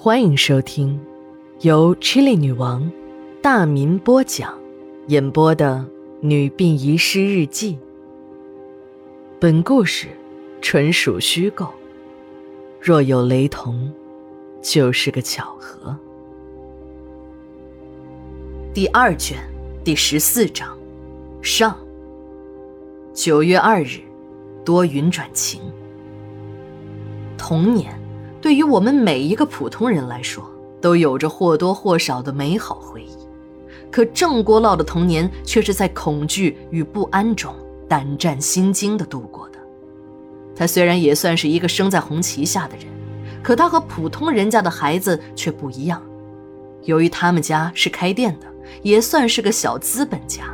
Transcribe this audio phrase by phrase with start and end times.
[0.00, 0.96] 欢迎收听
[1.62, 2.88] 由 Chili 女王
[3.42, 4.56] 大民播讲、
[5.08, 5.84] 演播的
[6.24, 7.74] 《女病遗失日记》。
[9.40, 10.06] 本故事
[10.62, 11.66] 纯属虚构，
[12.80, 13.92] 若有雷同，
[14.62, 15.98] 就是个巧合。
[18.72, 19.36] 第二卷
[19.82, 20.78] 第十四章
[21.42, 21.76] 上。
[23.12, 23.98] 九月二日，
[24.64, 25.60] 多云转晴。
[27.36, 27.92] 童年。
[28.40, 30.44] 对于我们每一个普通人来说，
[30.80, 33.16] 都有着或多或少的美好回忆。
[33.90, 37.54] 可郑国老的童年却是在恐惧与不安中
[37.88, 39.58] 胆战心惊的度过的。
[40.54, 42.86] 他虽然也算是一个生在红旗下的人，
[43.42, 46.02] 可他和普通人家的孩子却不一样。
[46.84, 48.46] 由于他们家是开店的，
[48.82, 50.44] 也算是个小资本家，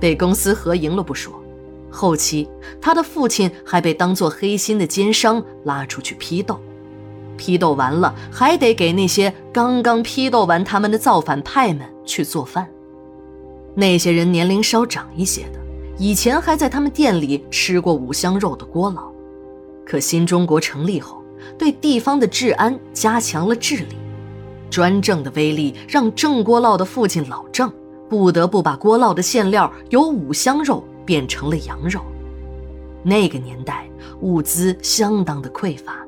[0.00, 1.32] 被公司合营了不说，
[1.90, 2.48] 后期
[2.80, 6.58] 他的父亲还被当作黑心的奸商拉出去批斗。
[7.42, 12.68] 批斗完了，还得给那些刚刚批斗完他们的造反派们去做饭。
[13.74, 15.58] 那些人年龄稍长一些的，
[15.98, 19.10] 以前还在他们店里吃过五香肉的郭老，
[19.84, 21.20] 可新中国成立后，
[21.58, 23.96] 对地方的治安加强了治理，
[24.70, 27.72] 专政的威力让郑郭老的父亲老郑
[28.08, 32.00] 不得不把郭老的馅料由五香肉变成了羊肉。
[33.02, 33.88] 那个年代
[34.20, 36.06] 物资相当的匮乏。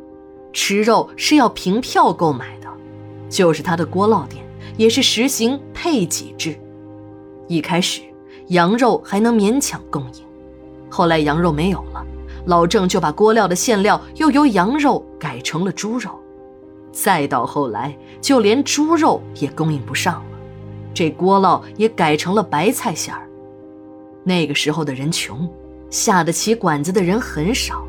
[0.54, 2.68] 吃肉是要凭票购买的，
[3.28, 4.42] 就是他的锅烙店
[4.78, 6.58] 也是实行配给制。
[7.48, 8.00] 一开始
[8.46, 10.24] 羊肉还能勉强供应，
[10.88, 12.02] 后来羊肉没有了，
[12.46, 16.10] 老郑就把锅料的馅料又由羊肉改成了猪肉，
[16.92, 20.38] 再到后来就连猪肉也供应不上了，
[20.94, 23.28] 这锅烙也改成了白菜馅儿。
[24.22, 25.46] 那个时候的人穷，
[25.90, 27.84] 下得起馆子的人很少。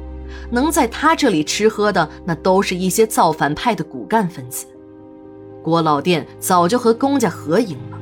[0.51, 4.65] 能在他这里吃喝的，那都是一些造反派的骨干分子。
[5.63, 7.97] 郭老店早就和公家合营了，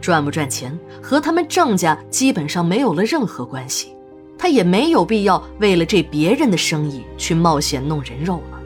[0.00, 3.94] 赚不赚钱和他们郑家基本上没有了任何关系。
[4.38, 8.60] 他也没有必要为了这别人的生意去冒险弄人肉了。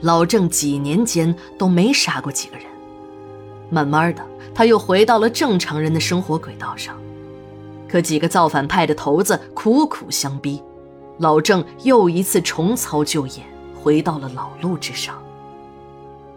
[0.00, 2.66] 老郑几年间都没杀过几个人，
[3.70, 6.96] 慢慢的他又回到了正常人的生活轨道上。
[7.88, 10.60] 可几个造反派的头子苦苦相逼。
[11.18, 13.42] 老郑又一次重操旧业，
[13.74, 15.14] 回到了老路之上。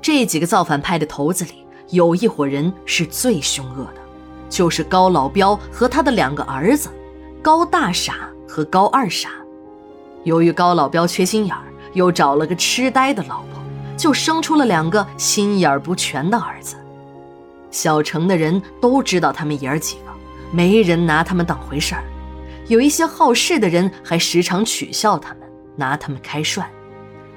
[0.02, 4.02] 这几个造反派的头子里，有一伙人是最凶恶的，
[4.50, 6.90] 就是高老彪和他的两个儿子，
[7.41, 9.30] 高大傻和高二傻。
[10.24, 13.62] 由于高老彪缺心眼儿，又找了个痴呆的老婆，
[13.97, 16.75] 就生出了两个心眼儿不全的儿子。
[17.72, 20.12] 小城的人都知道他们爷儿几个，
[20.52, 22.03] 没人拿他们当回事儿。
[22.68, 25.42] 有一些好事的人还时常取笑他们，
[25.76, 26.66] 拿他们开涮，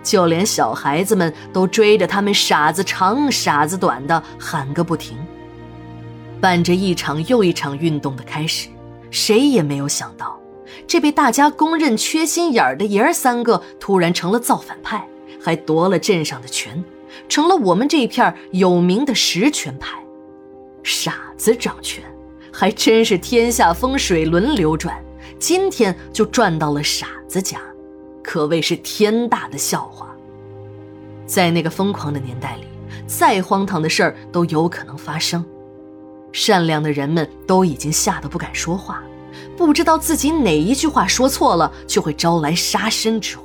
[0.03, 5.19] 就连小孩子们都追着他们“傻子长，傻子短”的喊个不停。
[6.41, 8.69] 伴着一场又一场运动的开始，
[9.11, 10.41] 谁也没有想到，
[10.87, 15.07] 这被大家公认缺心眼儿的爷儿三个突然成了造反派，
[15.43, 16.83] 还夺了镇上的权，
[17.29, 19.99] 成了我们这片有名的实权派。
[20.85, 22.03] 傻子掌权，
[22.51, 24.97] 还真是天下风水轮流转。
[25.39, 27.61] 今天就赚到了傻子家，
[28.23, 30.09] 可谓是天大的笑话。
[31.27, 32.65] 在那个疯狂的年代里，
[33.07, 35.45] 再荒唐的事儿都有可能发生。
[36.33, 39.03] 善良的人们都已经吓得不敢说话，
[39.57, 43.43] 不知道自己哪一句话说错了就会招来杀身之祸。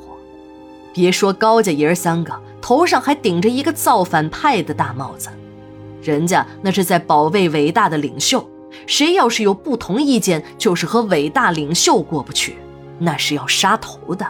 [0.94, 5.30] 别说高家爷儿三个头上还顶着一个造反派的大帽子，
[6.02, 8.48] 人家那是在保卫伟大的领袖。
[8.88, 12.58] 谁要是有不同意见，就是和伟大领袖过不去，
[13.00, 14.26] 那是要杀头的。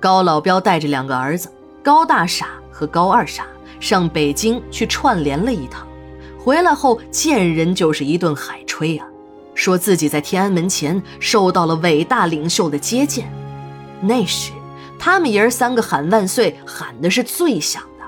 [0.00, 1.48] 高老彪带着两个儿子
[1.82, 3.46] 高大傻和高二傻
[3.78, 5.86] 上北京去串联了一趟，
[6.38, 9.06] 回来后见人就是一顿海吹啊，
[9.54, 13.32] 说自己在天安门前受到了伟大领袖的接见。
[14.00, 14.50] 那时，
[14.98, 18.04] 他们爷儿三个喊万岁，喊的是最响的，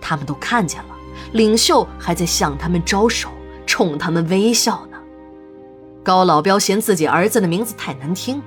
[0.00, 0.96] 他们都看见了，
[1.32, 3.28] 领袖还在向他们招手。
[3.72, 4.98] 冲他们微笑呢。
[6.04, 8.42] 高老彪嫌自己儿子的名字太难听，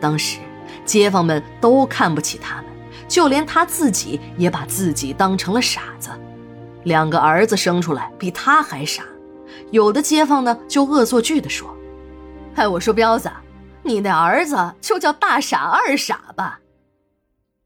[0.00, 0.38] 当时
[0.86, 2.64] 街坊们都看不起他们，
[3.06, 6.08] 就连他自己也把自己当成了傻子。
[6.84, 9.04] 两个儿子生出来比他还傻，
[9.70, 11.68] 有的街坊呢就恶作剧的说
[12.56, 13.30] ：“哎，我说彪子，
[13.82, 16.60] 你那儿子就叫大傻二傻吧。”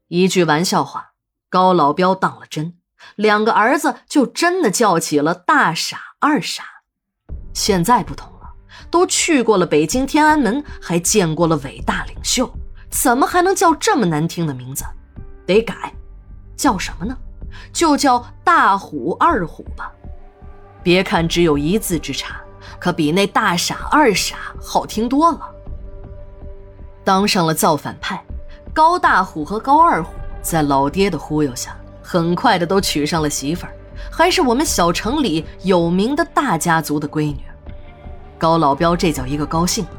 [0.09, 1.11] 一句玩笑话，
[1.49, 2.73] 高老彪当了真，
[3.15, 5.99] 两个儿子就真的叫起了大傻。
[6.19, 6.63] 二傻，
[7.53, 8.49] 现在不同了，
[8.89, 12.51] 都去过了北京天安门，还见过了伟大领袖，
[12.89, 14.83] 怎么还能叫这么难听的名字？
[15.45, 15.93] 得改，
[16.55, 17.15] 叫什么呢？
[17.71, 19.91] 就叫大虎、二虎吧。
[20.81, 22.41] 别看只有一字之差，
[22.79, 25.51] 可比那大傻、二傻好听多了。
[27.03, 28.23] 当上了造反派，
[28.73, 33.73] 高大虎和高二虎在老爹的忽悠下，很快的都娶上了媳妇儿，
[34.11, 37.39] 还是我们小城里有名的大家族的闺女。
[38.37, 39.91] 高老彪这叫一个高兴了，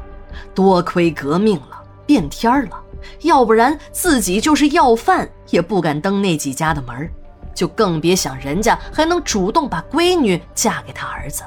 [0.55, 2.81] 多亏革命了，变天了，
[3.23, 7.11] 要不然自己就是要饭也不敢登那几家的门
[7.53, 11.43] 就更别想人家还能主动把闺女嫁给他儿子。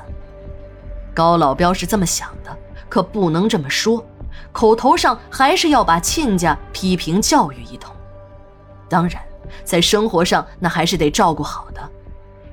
[1.15, 2.55] 高老彪是这么想的，
[2.87, 4.05] 可不能这么说。
[4.53, 7.95] 口头上还是要把亲家批评教育一通，
[8.89, 9.23] 当然，
[9.65, 11.81] 在生活上那还是得照顾好的。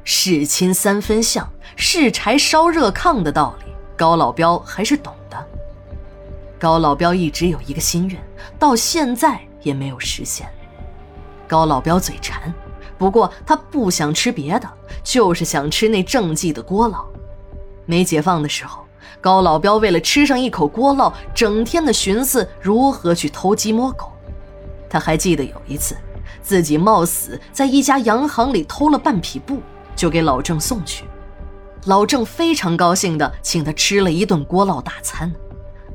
[0.04, 5.38] 事亲三分相，是柴烧热炕的道理，高老彪还是懂的。
[6.60, 8.20] 高老彪一直有一个心愿，
[8.58, 10.48] 到现在也没有实现。
[11.48, 12.54] 高老彪嘴馋，
[12.98, 14.70] 不过他不想吃别的，
[15.04, 17.06] 就是想吃那正记的锅烙。
[17.86, 18.84] 没解放的时候。
[19.20, 24.12] 高老彪为了吃上一口锅烙，整天的寻思如何去偷鸡摸狗。
[24.88, 25.98] 他还记得有一次，
[26.42, 29.62] 自己冒死在一家洋行里偷了半匹布，
[29.96, 31.06] 就给老郑送去。
[31.86, 35.32] 老郑非常高兴的请他吃了一顿锅烙大餐，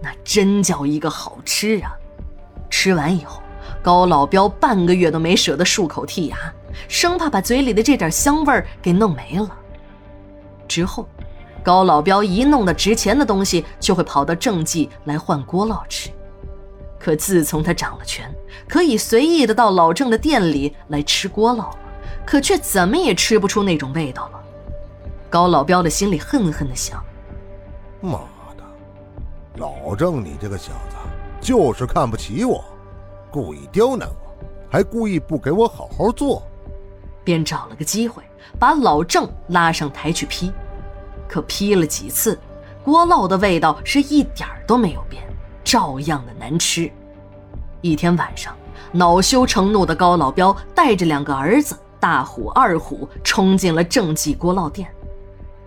[0.03, 1.93] 那真叫一个好吃啊！
[2.71, 3.43] 吃完以后，
[3.83, 6.37] 高老彪半个月都没舍得漱口剔牙，
[6.89, 9.51] 生怕把嘴里的这点香味儿给弄没了。
[10.67, 11.09] 之后。
[11.65, 16.11] 高老彪一弄到值钱的东西，就会跑到正记来换锅烙吃。
[16.99, 18.29] 可自从他掌了权，
[18.69, 21.71] 可以随意的到老郑的店里来吃锅烙，
[22.25, 24.43] 可却怎么也吃不出那种味道了。
[25.29, 27.03] 高老彪的心里恨恨的想：
[28.01, 28.21] 妈
[28.57, 28.63] 的，
[29.57, 30.97] 老郑你这个小子，
[31.41, 32.63] 就是看不起我，
[33.31, 36.43] 故意刁难我，还故意不给我好好做。
[37.25, 38.23] 便找了个机会，
[38.59, 40.53] 把老郑拉上台去批。
[41.29, 42.39] 可批了几次，
[42.85, 45.23] 锅烙的味道是一点儿都没有变，
[45.65, 46.91] 照样的难吃。
[47.83, 48.57] 一天晚上，
[48.93, 54.89] 恼羞成怒的高老彪带着两个儿子大虎、二虎冲进了正记锅烙店。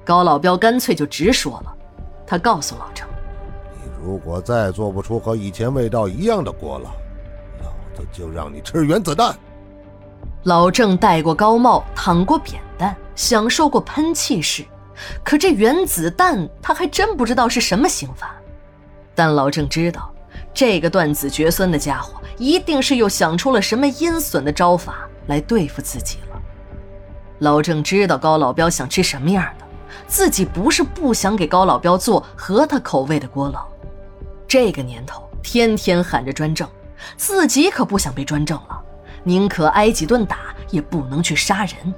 [0.03, 1.75] 高老彪干脆就直说了，
[2.25, 3.07] 他告诉老郑
[3.83, 6.85] ：“你如果再做不出和以前味道一样的锅烙，
[7.63, 9.35] 老子就让你吃原子弹。”
[10.43, 14.63] 老郑戴过高帽，躺过扁担，享受过喷气式。
[15.23, 18.35] 可这原子弹，他还真不知道是什么刑法。
[19.15, 20.13] 但老郑知道，
[20.55, 26.41] 这个断子绝孙的家伙一定是又想出了什么阴损的招法来对付自己了。
[27.39, 29.65] 老郑知道高老彪想吃什么样的，
[30.07, 33.59] 自己不是不想给高老彪做合他口味的锅烙。
[34.47, 36.65] 这个年头，天天喊着专政，
[37.17, 38.81] 自己可不想被专政了，
[39.23, 41.93] 宁可挨几顿打，也不能去杀人。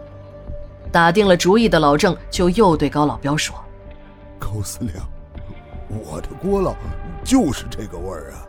[0.92, 3.56] 打定了主意的老郑就又对高老彪说
[4.40, 4.94] ：“高司令，
[5.90, 6.74] 我的锅烙
[7.24, 8.47] 就是这个味儿啊！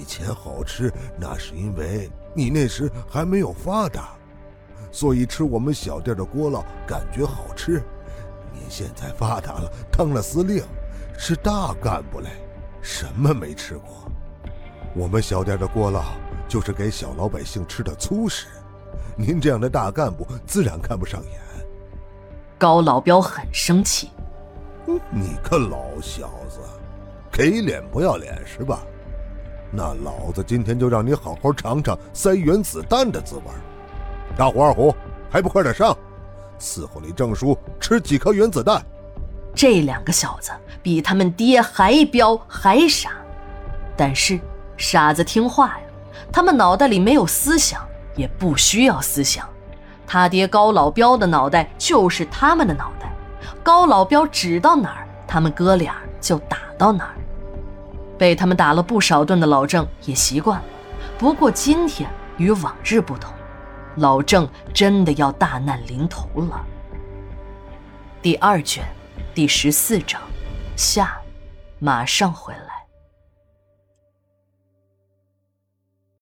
[0.00, 4.12] 以前好吃，那是因为你那时还没有发达，
[4.90, 7.82] 所以吃我们小店的锅烙感觉好吃。
[8.50, 10.64] 你现在发达了，当了司令，
[11.18, 12.28] 是大干部嘞，
[12.80, 14.10] 什么没吃过？
[14.94, 16.00] 我们小店的锅烙
[16.48, 18.46] 就是给小老百姓吃的粗食，
[19.16, 21.40] 您这样的大干部自然看不上眼。”
[22.56, 24.08] 高老彪很生气，
[25.10, 26.58] 你个老小子，
[27.30, 28.80] 给脸不要脸是吧？
[29.72, 33.42] 那老子今天就让你好好尝尝塞原子弹的滋味。
[34.36, 34.94] 大虎二虎，
[35.30, 35.96] 还不快点上，
[36.58, 38.82] 伺候你郑叔吃几颗原子弹。
[39.54, 40.50] 这两个小子
[40.82, 43.10] 比他们爹还彪还傻，
[43.96, 44.40] 但是
[44.76, 45.84] 傻子听话呀，
[46.32, 47.80] 他们脑袋里没有思想，
[48.16, 49.48] 也不需要思想。
[50.06, 53.12] 他爹高老彪的脑袋就是他们的脑袋，
[53.62, 57.14] 高老彪指到哪儿，他们哥俩就打到哪儿。
[58.20, 60.64] 被他们打了不少顿的老郑也习惯了，
[61.16, 63.32] 不过今天与往日不同，
[63.96, 66.62] 老郑真的要大难临头了。
[68.20, 68.84] 第二卷，
[69.34, 70.20] 第十四章，
[70.76, 71.18] 下，
[71.78, 72.69] 马上回来。